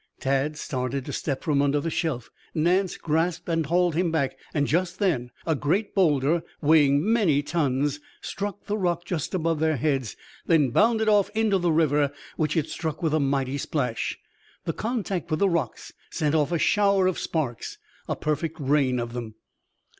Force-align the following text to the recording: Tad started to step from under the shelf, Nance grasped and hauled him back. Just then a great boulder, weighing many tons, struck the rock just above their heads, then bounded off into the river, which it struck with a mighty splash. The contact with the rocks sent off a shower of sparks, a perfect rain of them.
Tad 0.19 0.57
started 0.57 1.05
to 1.05 1.13
step 1.13 1.43
from 1.43 1.61
under 1.61 1.79
the 1.79 1.91
shelf, 1.91 2.31
Nance 2.55 2.97
grasped 2.97 3.47
and 3.47 3.67
hauled 3.67 3.93
him 3.93 4.09
back. 4.11 4.35
Just 4.63 4.97
then 4.97 5.29
a 5.45 5.53
great 5.53 5.93
boulder, 5.93 6.41
weighing 6.59 7.13
many 7.13 7.43
tons, 7.43 7.99
struck 8.19 8.65
the 8.65 8.79
rock 8.79 9.05
just 9.05 9.35
above 9.35 9.59
their 9.59 9.77
heads, 9.77 10.17
then 10.47 10.71
bounded 10.71 11.07
off 11.07 11.29
into 11.35 11.59
the 11.59 11.71
river, 11.71 12.11
which 12.35 12.57
it 12.57 12.67
struck 12.67 13.03
with 13.03 13.13
a 13.13 13.19
mighty 13.19 13.59
splash. 13.59 14.17
The 14.65 14.73
contact 14.73 15.29
with 15.29 15.37
the 15.37 15.47
rocks 15.49 15.93
sent 16.09 16.33
off 16.33 16.51
a 16.51 16.57
shower 16.57 17.05
of 17.05 17.19
sparks, 17.19 17.77
a 18.07 18.15
perfect 18.15 18.57
rain 18.59 18.99
of 18.99 19.13
them. 19.13 19.35